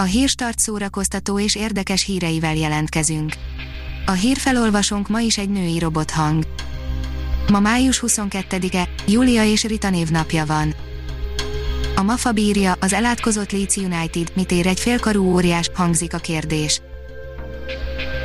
A 0.00 0.02
hírstart 0.02 0.58
szórakoztató 0.58 1.40
és 1.40 1.54
érdekes 1.54 2.04
híreivel 2.04 2.54
jelentkezünk. 2.54 3.32
A 4.06 4.12
hírfelolvasónk 4.12 5.08
ma 5.08 5.20
is 5.20 5.38
egy 5.38 5.48
női 5.48 5.78
robothang. 5.78 6.46
Ma 7.50 7.60
május 7.60 8.02
22-e, 8.06 8.88
Júlia 9.06 9.44
és 9.44 9.64
Rita 9.64 9.90
névnapja 9.90 10.46
van. 10.46 10.74
A 11.96 12.02
MAFA 12.02 12.32
bírja, 12.32 12.76
az 12.80 12.92
elátkozott 12.92 13.52
Leeds 13.52 13.76
United, 13.76 14.32
mit 14.34 14.50
ér 14.50 14.66
egy 14.66 14.80
félkarú 14.80 15.32
óriás, 15.32 15.70
hangzik 15.74 16.14
a 16.14 16.18
kérdés. 16.18 16.80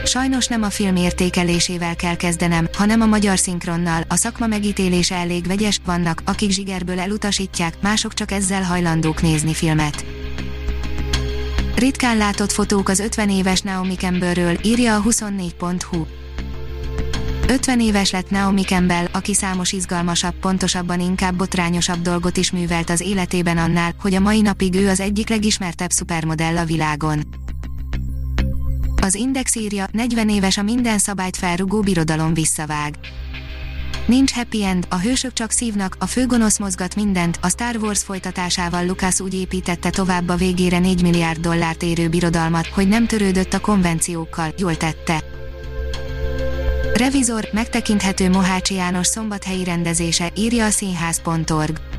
Sajnos 0.05 0.47
nem 0.47 0.63
a 0.63 0.69
film 0.69 0.95
értékelésével 0.95 1.95
kell 1.95 2.15
kezdenem, 2.15 2.69
hanem 2.73 3.01
a 3.01 3.05
magyar 3.05 3.37
szinkronnal, 3.37 4.03
a 4.07 4.15
szakma 4.15 4.47
megítélése 4.47 5.15
elég 5.15 5.47
vegyes, 5.47 5.79
vannak, 5.85 6.21
akik 6.25 6.51
zsigerből 6.51 6.99
elutasítják, 6.99 7.81
mások 7.81 8.13
csak 8.13 8.31
ezzel 8.31 8.63
hajlandók 8.63 9.21
nézni 9.21 9.53
filmet. 9.53 10.12
Ritkán 11.83 12.17
látott 12.17 12.51
fotók 12.51 12.89
az 12.89 12.99
50 12.99 13.29
éves 13.29 13.61
Naomi 13.61 13.95
Campbellről, 13.95 14.57
írja 14.63 14.95
a 14.95 15.01
24.hu. 15.01 16.05
50 17.47 17.79
éves 17.79 18.11
lett 18.11 18.29
Naomi 18.29 18.61
Campbell, 18.61 19.05
aki 19.11 19.33
számos 19.33 19.71
izgalmasabb, 19.71 20.33
pontosabban 20.33 20.99
inkább 20.99 21.35
botrányosabb 21.35 22.01
dolgot 22.01 22.37
is 22.37 22.51
művelt 22.51 22.89
az 22.89 23.01
életében 23.01 23.57
annál, 23.57 23.93
hogy 24.01 24.13
a 24.13 24.19
mai 24.19 24.41
napig 24.41 24.75
ő 24.75 24.89
az 24.89 24.99
egyik 24.99 25.29
legismertebb 25.29 25.89
szupermodell 25.89 26.57
a 26.57 26.65
világon. 26.65 27.21
Az 29.01 29.15
Index 29.15 29.55
írja, 29.55 29.87
40 29.91 30.29
éves 30.29 30.57
a 30.57 30.63
minden 30.63 30.97
szabályt 30.97 31.37
felrugó 31.37 31.79
birodalom 31.79 32.33
visszavág. 32.33 32.97
Nincs 34.05 34.33
happy 34.33 34.63
end, 34.63 34.85
a 34.89 34.99
hősök 34.99 35.33
csak 35.33 35.51
szívnak, 35.51 35.95
a 35.99 36.05
főgonosz 36.05 36.59
mozgat 36.59 36.95
mindent, 36.95 37.39
a 37.41 37.49
Star 37.49 37.75
Wars 37.75 38.03
folytatásával 38.03 38.85
Lucas 38.85 39.19
úgy 39.19 39.33
építette 39.33 39.89
tovább 39.89 40.29
a 40.29 40.35
végére 40.35 40.79
4 40.79 41.01
milliárd 41.01 41.39
dollárt 41.39 41.83
érő 41.83 42.09
birodalmat, 42.09 42.67
hogy 42.67 42.87
nem 42.87 43.07
törődött 43.07 43.53
a 43.53 43.59
konvenciókkal, 43.59 44.53
jól 44.57 44.77
tette. 44.77 45.23
Revizor, 46.93 47.49
megtekinthető 47.51 48.29
Mohácsi 48.29 48.73
János 48.73 49.07
szombathelyi 49.07 49.63
rendezése, 49.63 50.31
írja 50.35 50.65
a 50.65 50.69
színház.org. 50.69 51.92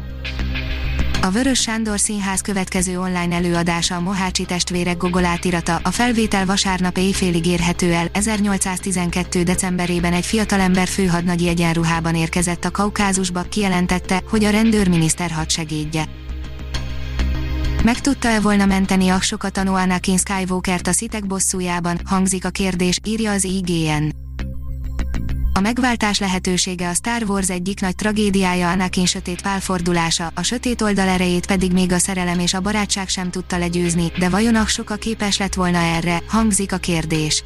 A 1.25 1.31
Vörös 1.31 1.61
Sándor 1.61 2.01
Színház 2.01 2.41
következő 2.41 3.01
online 3.01 3.35
előadása 3.35 3.95
a 3.95 4.01
Mohácsi 4.01 4.45
testvérek 4.45 4.97
gogolátirata, 4.97 5.81
a 5.83 5.91
felvétel 5.91 6.47
vasárnap 6.47 6.97
éjfélig 6.97 7.47
érhető 7.47 7.93
el, 7.93 8.09
1812. 8.13 9.43
decemberében 9.43 10.13
egy 10.13 10.27
fiatalember 10.27 10.87
főhadnagyi 10.87 11.49
egyenruhában 11.49 12.15
érkezett 12.15 12.65
a 12.65 12.71
Kaukázusba, 12.71 13.43
kijelentette, 13.43 14.23
hogy 14.29 14.45
a 14.45 14.51
rendőrminiszter 14.51 15.31
hadsegédje. 15.31 16.05
Meg 17.85 18.01
tudta-e 18.01 18.41
volna 18.41 18.67
menteni 18.67 19.09
a 19.09 19.21
sokatanó 19.21 19.75
Anakin 19.75 20.19
Skywalkert 20.19 20.87
a 20.87 20.93
szitek 20.93 21.27
bosszújában, 21.27 22.01
hangzik 22.05 22.45
a 22.45 22.51
kérdés, 22.51 22.99
írja 23.05 23.31
az 23.31 23.45
IGN. 23.45 24.09
A 25.57 25.61
megváltás 25.61 26.19
lehetősége 26.19 26.89
a 26.89 26.95
Star 26.95 27.23
Wars 27.23 27.51
egyik 27.51 27.81
nagy 27.81 27.95
tragédiája 27.95 28.71
Anakin 28.71 29.07
sötét 29.07 29.43
pálfordulása, 29.43 30.31
a 30.35 30.43
sötét 30.43 30.83
oldal 30.83 31.09
erejét 31.09 31.47
pedig 31.47 31.73
még 31.73 31.93
a 31.93 31.99
szerelem 31.99 32.39
és 32.39 32.55
a 32.55 32.61
barátság 32.61 33.09
sem 33.09 33.31
tudta 33.31 33.59
legyőzni, 33.59 34.13
de 34.19 34.29
vajon 34.29 34.55
a 34.55 34.67
soka 34.67 34.95
képes 34.95 35.39
lett 35.39 35.55
volna 35.55 35.79
erre, 35.79 36.23
hangzik 36.27 36.73
a 36.73 36.77
kérdés. 36.77 37.45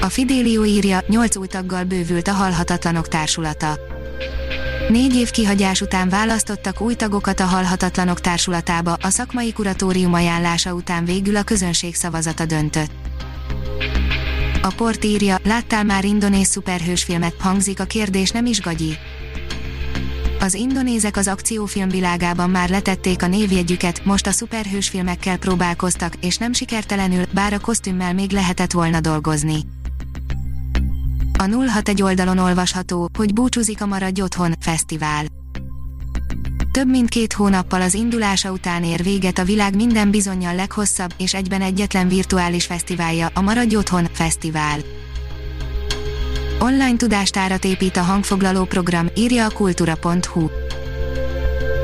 A 0.00 0.08
Fidelio 0.08 0.64
írja, 0.64 1.02
8 1.06 1.36
új 1.36 1.46
taggal 1.46 1.84
bővült 1.84 2.28
a 2.28 2.32
Halhatatlanok 2.32 3.08
társulata. 3.08 3.78
Négy 4.88 5.14
év 5.14 5.30
kihagyás 5.30 5.80
után 5.80 6.08
választottak 6.08 6.80
új 6.80 6.94
tagokat 6.94 7.40
a 7.40 7.44
Halhatatlanok 7.44 8.20
társulatába, 8.20 8.96
a 9.00 9.08
szakmai 9.08 9.52
kuratórium 9.52 10.12
ajánlása 10.12 10.72
után 10.72 11.04
végül 11.04 11.36
a 11.36 11.42
közönség 11.42 11.94
szavazata 11.94 12.44
döntött. 12.46 12.90
A 14.62 14.72
port 14.76 15.04
írja, 15.04 15.38
láttál 15.44 15.84
már 15.84 16.04
indonéz 16.04 16.48
szuperhősfilmet, 16.48 17.34
hangzik 17.38 17.80
a 17.80 17.84
kérdés 17.84 18.30
nem 18.30 18.46
is 18.46 18.60
gagyi. 18.60 18.96
Az 20.40 20.54
indonézek 20.54 21.16
az 21.16 21.28
akciófilm 21.28 21.88
világában 21.88 22.50
már 22.50 22.68
letették 22.68 23.22
a 23.22 23.26
névjegyüket, 23.26 24.04
most 24.04 24.26
a 24.26 24.30
szuperhősfilmekkel 24.30 25.38
próbálkoztak, 25.38 26.14
és 26.20 26.36
nem 26.36 26.52
sikertelenül, 26.52 27.24
bár 27.34 27.52
a 27.52 27.60
kosztümmel 27.60 28.14
még 28.14 28.30
lehetett 28.30 28.72
volna 28.72 29.00
dolgozni. 29.00 29.56
A 31.38 31.42
061 31.42 32.02
oldalon 32.02 32.38
olvasható, 32.38 33.08
hogy 33.18 33.32
búcsúzik 33.32 33.82
a 33.82 33.86
Maradj 33.86 34.22
Otthon 34.22 34.54
Fesztivál. 34.60 35.24
Több 36.72 36.88
mint 36.88 37.08
két 37.08 37.32
hónappal 37.32 37.80
az 37.80 37.94
indulása 37.94 38.50
után 38.50 38.84
ér 38.84 39.02
véget 39.02 39.38
a 39.38 39.44
világ 39.44 39.76
minden 39.76 40.10
bizonyal 40.10 40.54
leghosszabb 40.54 41.14
és 41.16 41.34
egyben 41.34 41.62
egyetlen 41.62 42.08
virtuális 42.08 42.66
fesztiválja, 42.66 43.30
a 43.34 43.40
Maradj 43.40 43.76
Otthon 43.76 44.08
Fesztivál. 44.12 44.78
Online 46.58 46.96
tudástárat 46.96 47.64
épít 47.64 47.96
a 47.96 48.02
hangfoglaló 48.02 48.64
program, 48.64 49.08
írja 49.14 49.44
a 49.44 49.50
kultúra.hu. 49.50 50.48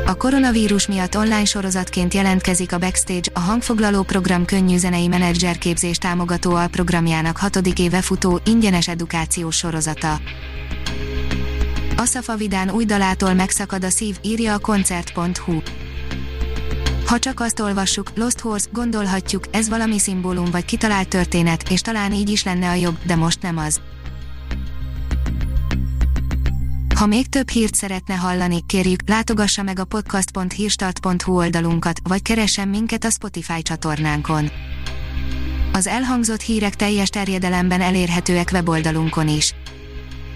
A 0.06 0.14
koronavírus 0.14 0.86
miatt 0.86 1.16
online 1.16 1.44
sorozatként 1.44 2.14
jelentkezik 2.14 2.72
a 2.72 2.78
Backstage, 2.78 3.30
a 3.32 3.40
hangfoglaló 3.40 4.02
program 4.02 4.44
könnyű 4.44 4.76
zenei 4.76 5.06
menedzserképzés 5.06 5.98
támogató 5.98 6.54
alprogramjának 6.54 7.36
hatodik 7.36 7.78
éve 7.78 8.02
futó, 8.02 8.40
ingyenes 8.44 8.88
edukációs 8.88 9.56
sorozata. 9.56 10.20
Asaf 11.96 12.28
Avidán 12.28 12.70
új 12.70 12.84
dalától 12.84 13.34
megszakad 13.34 13.84
a 13.84 13.90
szív, 13.90 14.18
írja 14.22 14.54
a 14.54 14.58
koncert.hu. 14.58 15.60
Ha 17.06 17.18
csak 17.18 17.40
azt 17.40 17.60
olvassuk, 17.60 18.10
Lost 18.14 18.40
Horse, 18.40 18.68
gondolhatjuk, 18.72 19.44
ez 19.50 19.68
valami 19.68 19.98
szimbólum 19.98 20.50
vagy 20.50 20.64
kitalált 20.64 21.08
történet, 21.08 21.70
és 21.70 21.80
talán 21.80 22.12
így 22.12 22.28
is 22.30 22.44
lenne 22.44 22.68
a 22.68 22.74
jobb, 22.74 22.98
de 23.06 23.14
most 23.14 23.42
nem 23.42 23.58
az. 23.58 23.80
Ha 26.94 27.06
még 27.06 27.28
több 27.28 27.48
hírt 27.48 27.74
szeretne 27.74 28.14
hallani, 28.14 28.66
kérjük, 28.66 29.00
látogassa 29.06 29.62
meg 29.62 29.78
a 29.78 29.84
podcast.hírstart.hu 29.84 31.36
oldalunkat, 31.36 32.00
vagy 32.02 32.22
keressen 32.22 32.68
minket 32.68 33.04
a 33.04 33.10
Spotify 33.10 33.62
csatornánkon. 33.62 34.50
Az 35.72 35.86
elhangzott 35.86 36.40
hírek 36.40 36.74
teljes 36.74 37.08
terjedelemben 37.08 37.80
elérhetőek 37.80 38.48
weboldalunkon 38.52 39.28
is. 39.28 39.54